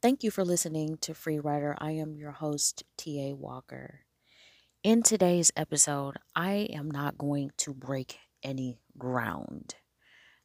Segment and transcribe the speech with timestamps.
[0.00, 1.74] Thank you for listening to Free Writer.
[1.78, 3.34] I am your host, T.A.
[3.34, 4.02] Walker.
[4.84, 9.74] In today's episode, I am not going to break any ground.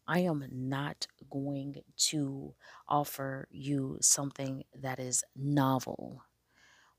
[0.07, 2.55] I am not going to
[2.87, 6.23] offer you something that is novel.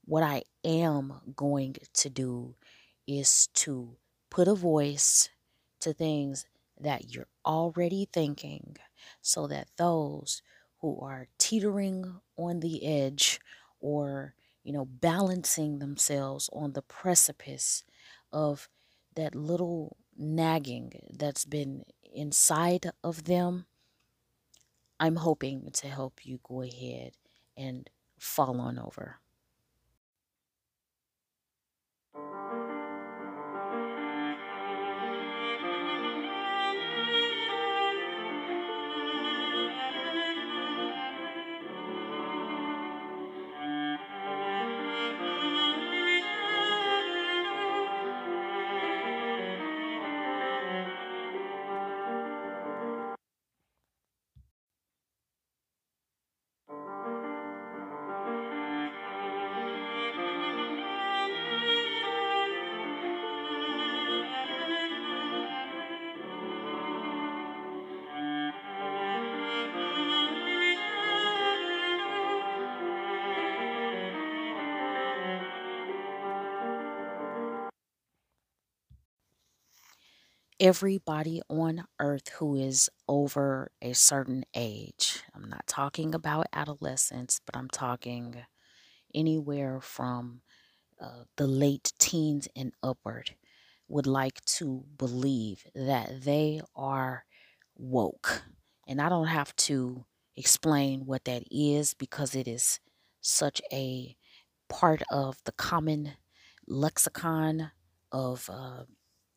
[0.05, 2.55] What I am going to do
[3.07, 3.97] is to
[4.31, 5.29] put a voice
[5.81, 6.47] to things
[6.79, 8.77] that you're already thinking
[9.21, 10.41] so that those
[10.85, 13.41] who are teetering on the edge
[13.81, 17.85] or you know balancing themselves on the precipice
[18.31, 18.69] of
[19.15, 21.85] that little nagging that's been
[22.15, 23.65] inside of them
[25.01, 27.13] i'm hoping to help you go ahead
[27.57, 29.17] and fall on over
[80.65, 85.23] everybody on earth who is over a certain age.
[85.35, 88.47] I'm not talking about adolescence, but I'm talking
[89.15, 90.41] anywhere from
[91.01, 93.37] uh, the late teens and upward
[93.89, 97.27] would like to believe that they are
[97.77, 98.43] woke.
[98.89, 100.07] And I don't have to
[100.37, 102.81] explain what that is because it is
[103.21, 104.17] such a
[104.71, 106.15] part of the common
[106.67, 107.73] lexicon
[108.13, 108.85] of uh,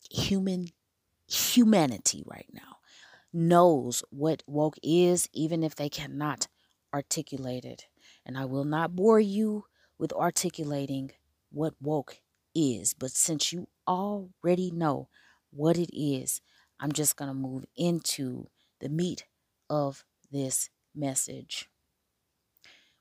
[0.10, 0.68] human
[1.28, 2.78] humanity right now
[3.34, 6.48] knows what woke is, even if they cannot
[6.94, 7.86] articulate it.
[8.26, 9.66] And I will not bore you
[9.98, 11.12] with articulating
[11.52, 12.22] what woke
[12.56, 15.10] is, but since you already know
[15.52, 16.42] what it is,
[16.80, 18.48] I'm just going to move into
[18.80, 19.26] the meat
[19.70, 21.70] of this message.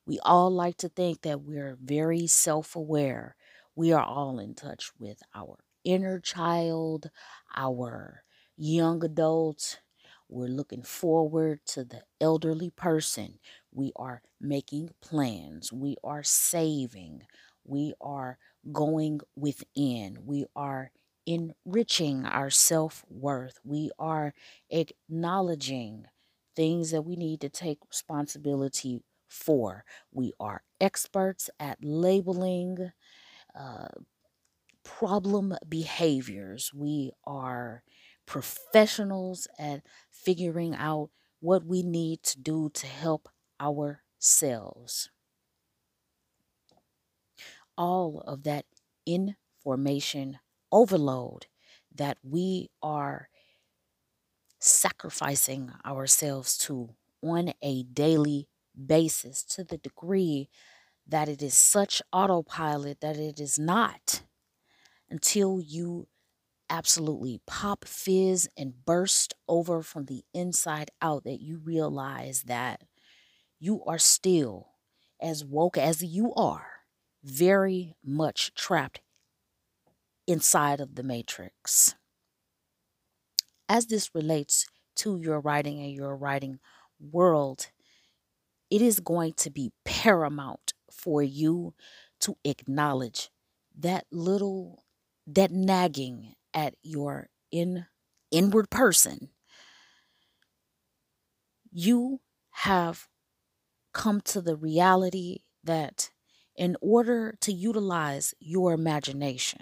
[0.06, 3.36] We all like to think that we're very self aware.
[3.74, 7.10] We are all in touch with our inner child,
[7.56, 8.24] our
[8.58, 9.78] young adults.
[10.28, 13.38] We're looking forward to the elderly person.
[13.72, 15.72] We are making plans.
[15.72, 17.22] We are saving.
[17.64, 18.38] We are
[18.72, 20.18] going within.
[20.26, 20.90] We are
[21.26, 23.58] enriching our self worth.
[23.64, 24.34] We are
[24.70, 26.06] acknowledging
[26.56, 29.84] things that we need to take responsibility for.
[30.12, 32.92] We are experts at labeling
[33.58, 33.88] uh,
[34.86, 36.72] problem behaviors.
[36.72, 37.82] We are
[38.24, 41.10] professionals at figuring out
[41.40, 43.28] what we need to do to help
[43.60, 45.10] ourselves.
[47.76, 48.64] All of that
[49.04, 50.38] information
[50.72, 51.46] overload
[51.94, 53.28] that we are
[54.60, 56.90] sacrificing ourselves to
[57.22, 58.48] on a daily
[58.86, 60.48] basis to the degree
[61.06, 64.22] that it is such autopilot that it is not
[65.10, 66.08] until you
[66.68, 72.82] absolutely pop, fizz, and burst over from the inside out that you realize that
[73.58, 74.68] you are still,
[75.20, 76.66] as woke as you are,
[77.22, 79.00] very much trapped
[80.26, 81.94] inside of the matrix.
[83.68, 86.58] As this relates to your writing and your writing
[87.00, 87.70] world,
[88.70, 91.74] it is going to be paramount for you
[92.20, 93.30] to acknowledge
[93.78, 94.84] that little
[95.26, 97.86] that nagging at your in
[98.30, 99.30] inward person
[101.72, 102.20] you
[102.50, 103.08] have
[103.92, 106.10] come to the reality that
[106.56, 109.60] in order to utilize your imagination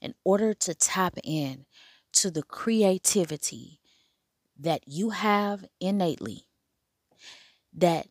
[0.00, 1.64] in order to tap in
[2.12, 3.80] to the creativity
[4.58, 6.46] that you have innately
[7.72, 8.08] that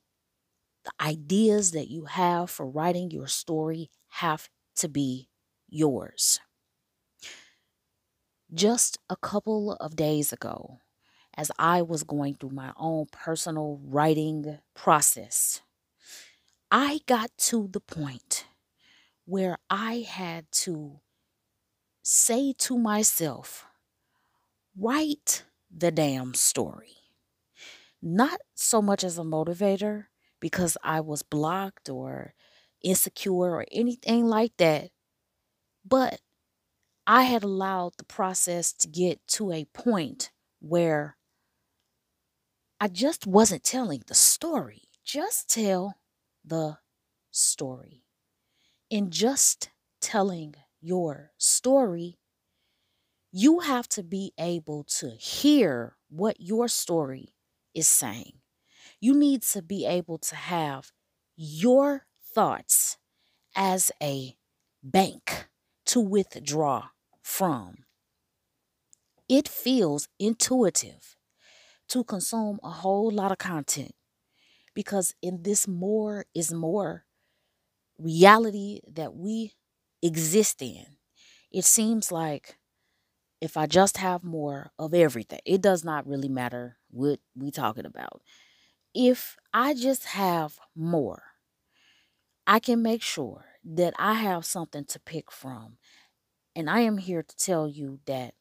[0.86, 5.30] the ideas that you have for writing your story have to be
[5.70, 6.40] yours.
[8.54, 10.80] Just a couple of days ago,
[11.36, 15.62] as I was going through my own personal writing process,
[16.72, 18.46] I got to the point
[19.26, 21.00] where I had to
[22.02, 23.66] say to myself,
[24.78, 26.96] write the damn story.
[28.02, 30.06] Not so much as a motivator,
[30.40, 32.34] because I was blocked or
[32.84, 34.92] insecure or anything like that.
[35.88, 36.20] But
[37.06, 41.16] I had allowed the process to get to a point where
[42.80, 44.84] I just wasn't telling the story.
[45.06, 45.96] Just tell
[46.44, 46.80] the
[47.32, 48.04] story.
[48.90, 49.70] In just
[50.02, 52.20] telling your story,
[53.32, 57.34] you have to be able to hear what your story
[57.74, 58.40] is saying.
[59.00, 60.92] You need to be able to have
[61.36, 62.98] your thoughts
[63.56, 64.36] as a
[64.84, 65.48] bank
[65.88, 66.90] to withdraw
[67.24, 67.86] from.
[69.30, 71.16] It feels intuitive
[71.90, 73.94] to consume a whole lot of content
[74.76, 77.06] because in this more is more
[78.00, 79.54] reality that we
[80.02, 80.86] exist in,
[81.52, 82.58] it seems like
[83.42, 87.86] if I just have more of everything, it does not really matter what we talking
[87.86, 88.22] about.
[88.94, 91.24] If I just have more,
[92.48, 95.78] I can make sure that I have something to pick from.
[96.56, 98.34] And I am here to tell you that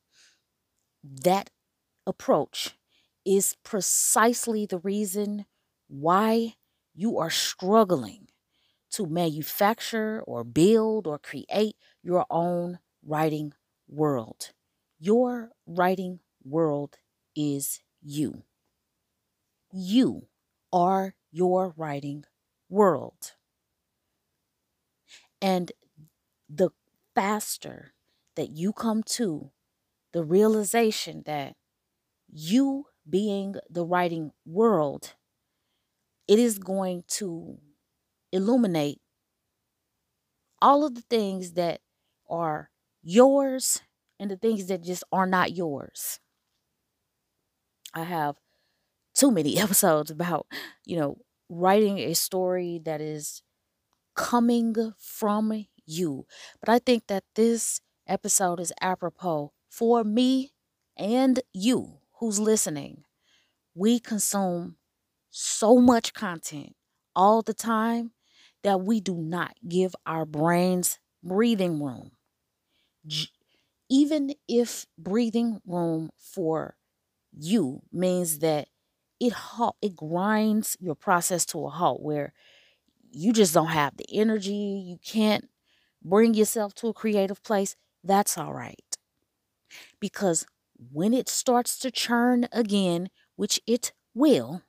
[1.02, 1.50] that
[2.06, 2.76] approach
[3.24, 5.46] is precisely the reason
[5.88, 6.54] why
[6.94, 8.28] you are struggling
[8.92, 13.52] to manufacture or build or create your own writing
[13.88, 14.52] world.
[14.98, 16.98] Your writing world
[17.34, 18.44] is you.
[19.72, 20.28] You
[20.72, 22.24] are your writing
[22.70, 23.35] world.
[25.46, 25.70] And
[26.48, 26.70] the
[27.14, 27.94] faster
[28.36, 29.52] that you come to
[30.12, 31.56] the realization that
[32.28, 35.14] you being the writing world,
[36.28, 37.58] it is going to
[38.32, 39.00] illuminate
[40.60, 41.80] all of the things that
[42.28, 42.70] are
[43.02, 43.82] yours
[44.18, 46.20] and the things that just are not yours.
[47.94, 48.36] I have
[49.14, 50.46] too many episodes about,
[50.86, 51.18] you know,
[51.50, 53.42] writing a story that is
[54.16, 56.26] coming from you.
[56.60, 60.52] But I think that this episode is apropos for me
[60.96, 63.04] and you who's listening.
[63.74, 64.76] We consume
[65.30, 66.76] so much content
[67.16, 68.12] all the time
[68.62, 72.12] that we do not give our brains breathing room.
[73.88, 76.76] Even if breathing room for
[77.32, 78.68] you means that
[79.20, 79.34] it
[79.82, 82.32] it grinds your process to a halt where
[83.16, 85.48] you just don't have the energy, you can't
[86.02, 87.74] bring yourself to a creative place,
[88.04, 88.96] that's all right.
[90.00, 90.46] Because
[90.92, 94.62] when it starts to churn again, which it will,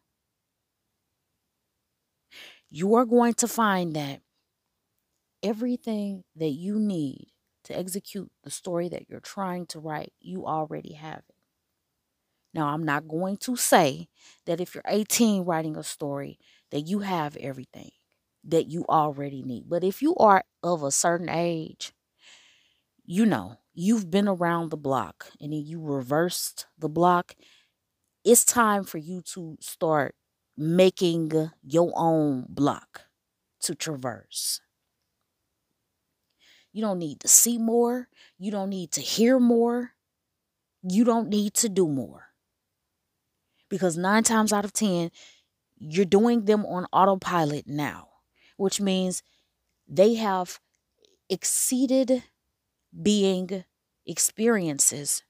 [2.69, 4.21] you are going to find that
[5.43, 7.27] everything that you need
[7.65, 11.35] to execute the story that you're trying to write, you already have it.
[12.53, 14.07] Now, I'm not going to say
[14.45, 16.39] that if you're 18 writing a story,
[16.71, 17.91] that you have everything
[18.47, 19.69] that you already need.
[19.69, 21.93] But if you are of a certain age,
[23.05, 27.35] you know, you've been around the block and then you reversed the block,
[28.23, 30.15] it's time for you to start
[30.57, 33.01] making your own block
[33.61, 34.61] to traverse.
[36.73, 38.07] You don't need to see more.
[38.37, 39.91] You don't need to hear more.
[40.83, 42.25] You don't need to do more.
[43.69, 45.11] Because nine times out of 10,
[45.77, 48.09] you're doing them on autopilot now,
[48.57, 49.23] which means
[49.87, 50.59] they have
[51.29, 52.23] exceeded
[53.01, 53.63] being
[54.05, 55.23] experiences.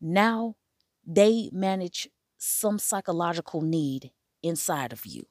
[0.00, 0.56] Now
[1.06, 4.10] they manage some psychological need
[4.42, 5.26] inside of you.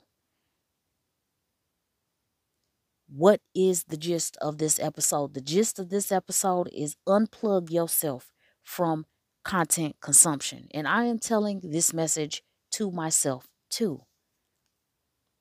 [3.11, 5.33] What is the gist of this episode?
[5.33, 9.05] The gist of this episode is unplug yourself from
[9.43, 10.67] content consumption.
[10.73, 14.01] And I am telling this message to myself too.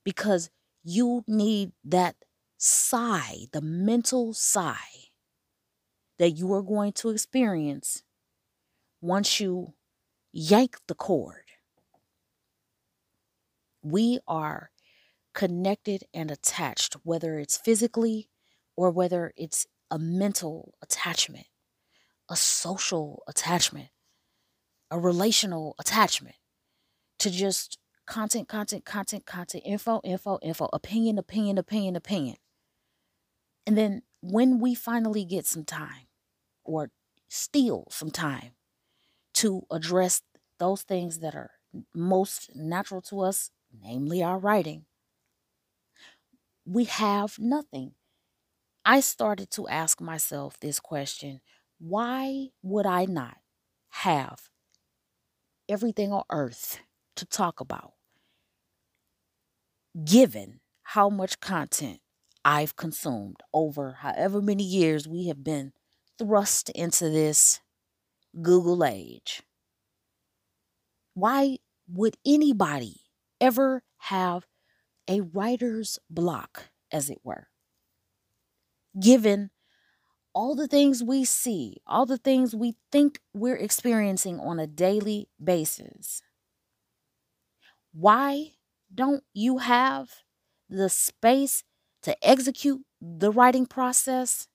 [0.03, 0.49] Because
[0.89, 2.17] you need that
[2.57, 5.11] sigh, the mental sigh
[6.19, 8.03] that you are going to experience
[9.03, 9.75] once you
[10.33, 11.45] yank the cord.
[13.83, 14.71] We are
[15.35, 18.31] connected and attached, whether it's physically
[18.75, 21.49] or whether it's a mental attachment,
[22.31, 23.89] a social attachment,
[24.91, 26.37] a relational attachment
[27.19, 27.77] to just
[28.09, 32.37] content, content, content, content, info, info, info, opinion, opinion, opinion, opinion.
[33.67, 36.07] And then when we finally get some time,
[36.65, 36.91] or
[37.29, 38.53] steal some time
[39.35, 40.23] to address
[40.59, 41.53] those things that are
[41.95, 44.87] most natural to us, namely our writing,
[46.65, 47.95] we have nothing.
[48.85, 51.41] I started to ask myself this question
[51.79, 53.39] why would I not
[53.91, 54.51] have
[55.69, 56.81] everything on earth
[57.17, 57.95] to talk about?
[60.05, 62.01] Given how much content
[62.45, 65.73] I've consumed over however many years we have been
[66.19, 67.61] thrust into this
[68.41, 69.43] Google age.
[71.15, 73.01] Why would anybody
[73.41, 74.47] ever have
[75.09, 77.49] a writer's block, as it were?
[78.99, 79.51] Given
[80.35, 85.29] all the things we see, all the things we think we're experiencing on a daily
[85.43, 86.23] basis.
[87.93, 88.53] Why
[88.95, 90.11] don't you have
[90.69, 91.65] the space
[92.03, 94.49] to execute the writing process?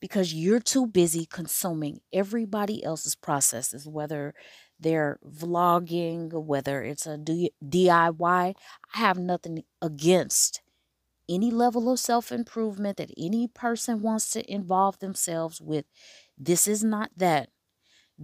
[0.00, 4.34] Because you're too busy consuming everybody else's processes, whether
[4.80, 8.54] they're vlogging, whether it's a DIY.
[8.94, 10.60] I have nothing against
[11.28, 15.86] any level of self improvement that any person wants to involve themselves with.
[16.38, 17.50] This is not that.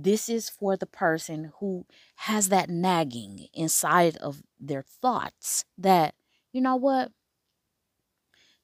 [0.00, 6.14] This is for the person who has that nagging inside of their thoughts that,
[6.52, 7.10] you know what?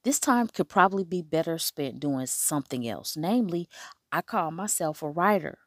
[0.05, 3.17] This time could probably be better spent doing something else.
[3.17, 3.69] Namely,
[4.13, 5.59] I call myself a writer,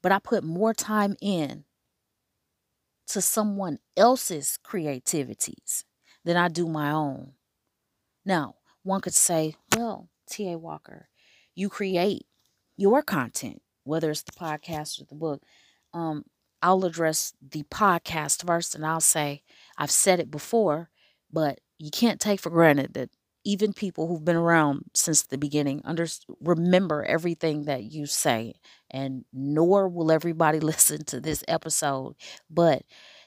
[0.00, 1.64] but I put more time in
[3.08, 5.84] to someone else's creativities
[6.24, 7.32] than I do my own.
[8.24, 10.56] Now, one could say, well, T.A.
[10.56, 11.10] Walker,
[11.54, 12.24] you create
[12.78, 15.42] your content, whether it's the podcast or the book.
[15.94, 16.24] Um,
[16.62, 19.42] I'll address the podcast first and I'll say,
[19.76, 20.90] I've said it before,
[21.32, 23.10] but you can't take for granted that
[23.44, 26.06] even people who've been around since the beginning under,
[26.40, 28.54] remember everything that you say
[28.90, 32.14] and nor will everybody listen to this episode
[32.50, 32.82] but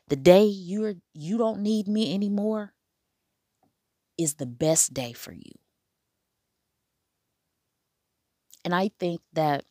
[0.07, 2.73] the day you're you don't need me anymore
[4.17, 5.51] is the best day for you.
[8.63, 9.65] And I think that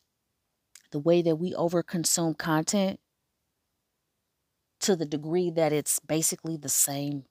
[0.93, 3.01] the way that we overconsume content
[4.81, 7.25] to the degree that it's basically the same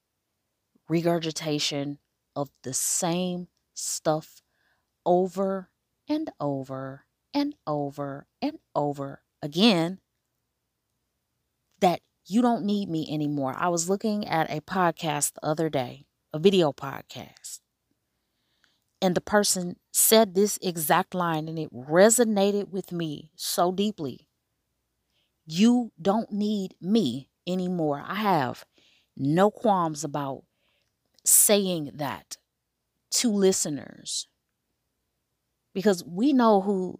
[0.87, 1.97] regurgitation
[2.35, 4.41] of the same stuff
[5.05, 5.69] over
[6.07, 9.99] and over and over and over again
[11.79, 13.55] that you don't need me anymore.
[13.57, 17.59] I was looking at a podcast the other day a video podcast.
[19.01, 24.27] And the person said this exact line, and it resonated with me so deeply.
[25.45, 28.03] You don't need me anymore.
[28.05, 28.65] I have
[29.17, 30.43] no qualms about
[31.25, 32.37] saying that
[33.11, 34.27] to listeners
[35.73, 36.99] because we know who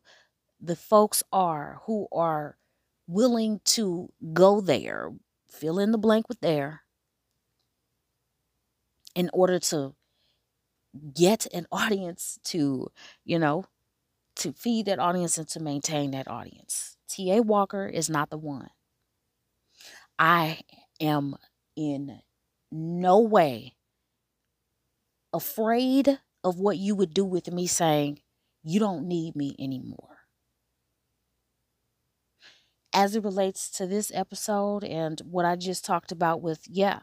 [0.62, 2.58] the folks are who are
[3.08, 5.12] willing to go there,
[5.50, 6.84] fill in the blank with there,
[9.16, 9.94] in order to
[11.14, 12.90] get an audience to,
[13.26, 13.66] you know,
[14.38, 16.98] to feed that audience and to maintain that audience.
[17.10, 17.42] T.A.
[17.42, 18.70] Walker is not the one.
[20.18, 20.60] I
[21.00, 21.36] am
[21.76, 22.22] in
[22.72, 23.76] no way
[25.34, 28.22] afraid of what you would do with me saying,
[28.64, 30.18] you don't need me anymore.
[32.94, 37.02] As it relates to this episode and what I just talked about with, yeah,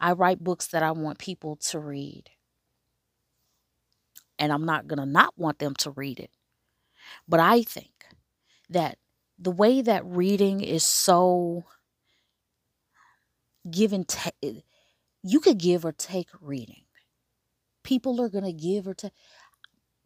[0.00, 2.30] I write books that I want people to read.
[4.38, 6.30] And I'm not going to not want them to read it.
[7.28, 8.06] But I think
[8.68, 8.98] that
[9.38, 11.64] the way that reading is so
[13.70, 14.60] give and take, eh,
[15.22, 16.84] you could give or take reading.
[17.84, 19.12] People are going to give or take,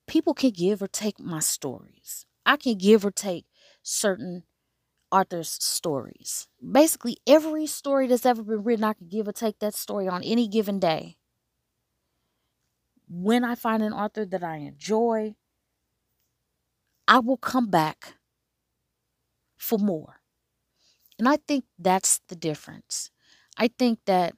[0.07, 2.27] people can give or take my stories.
[2.45, 3.47] I can give or take
[3.83, 4.45] certain
[5.13, 6.49] Arthur's stories.
[6.61, 10.25] Basically, every story that's ever been written, I could give or take that story on
[10.25, 11.19] any given day.
[13.13, 15.35] When I find an author that I enjoy,
[17.09, 18.15] I will come back
[19.57, 20.21] for more.
[21.19, 23.11] And I think that's the difference.
[23.57, 24.37] I think that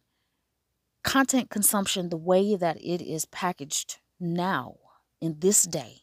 [1.05, 4.77] content consumption, the way that it is packaged now
[5.21, 5.99] in this day,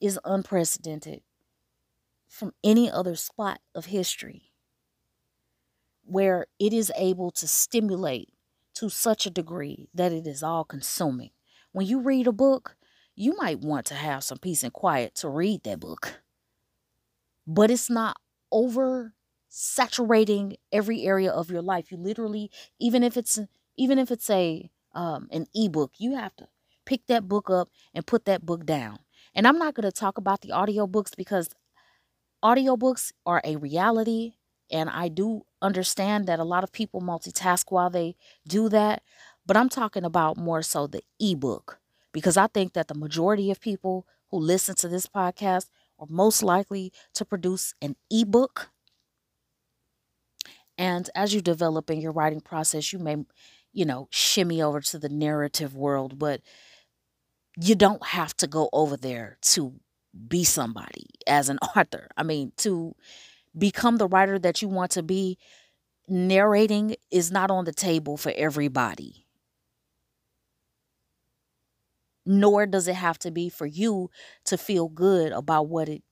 [0.00, 1.20] is unprecedented
[2.28, 4.52] from any other spot of history
[6.02, 8.30] where it is able to stimulate
[8.74, 11.30] to such a degree that it is all consuming.
[11.72, 12.76] When you read a book,
[13.14, 16.22] you might want to have some peace and quiet to read that book,
[17.46, 18.16] but it's not
[18.50, 19.14] over
[19.48, 21.90] saturating every area of your life.
[21.90, 23.38] You literally, even if it's
[23.76, 26.48] even if it's a um, an ebook, you have to
[26.84, 28.98] pick that book up and put that book down.
[29.34, 31.50] And I'm not going to talk about the audiobooks because
[32.44, 34.34] audiobooks are a reality
[34.70, 38.16] and I do understand that a lot of people multitask while they
[38.48, 39.02] do that,
[39.46, 41.78] but I'm talking about more so the ebook
[42.12, 45.68] because I think that the majority of people who listen to this podcast
[45.98, 48.70] are most likely to produce an ebook.
[50.78, 53.16] And as you develop in your writing process, you may
[53.74, 56.42] you know, shimmy over to the narrative world, but
[57.60, 59.74] you don't have to go over there to
[60.28, 62.08] be somebody as an author.
[62.16, 62.94] I mean, to
[63.56, 65.38] become the writer that you want to be,
[66.08, 69.21] narrating is not on the table for everybody.
[72.24, 74.10] Nor does it have to be for you
[74.44, 76.02] to feel good about what it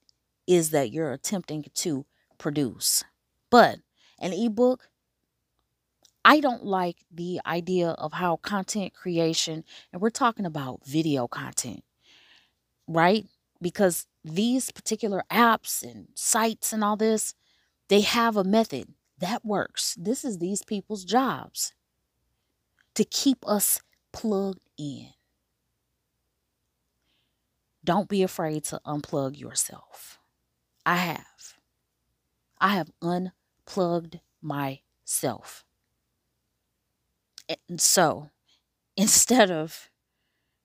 [0.46, 2.04] is that you're attempting to
[2.38, 3.04] produce.
[3.50, 3.78] But
[4.18, 4.88] an ebook,
[6.24, 11.82] I don't like the idea of how content creation, and we're talking about video content,
[12.86, 13.26] right?
[13.62, 17.34] Because these particular apps and sites and all this,
[17.88, 19.96] they have a method that works.
[19.98, 21.72] This is these people's jobs
[22.94, 23.80] to keep us
[24.12, 25.08] plugged in.
[27.90, 30.20] Don't be afraid to unplug yourself.
[30.86, 31.54] I have.
[32.60, 35.64] I have unplugged myself.
[37.68, 38.30] And so
[38.96, 39.90] instead of,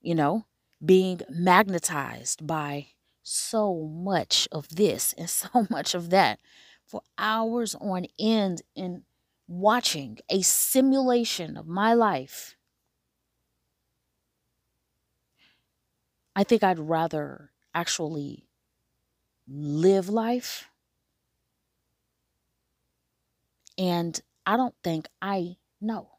[0.03, 0.46] you know,
[0.86, 2.89] being magnetized by
[3.24, 6.38] so much of this and so much of that
[6.86, 9.01] for hours on end and
[9.48, 12.55] watching a simulation of my life,
[16.35, 18.47] I think I'd rather actually
[19.47, 20.69] live life.
[23.77, 26.09] And I don't think I know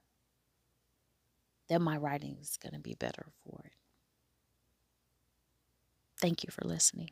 [1.68, 3.72] that my writing is going to be better for it.
[6.18, 7.10] Thank you for listening.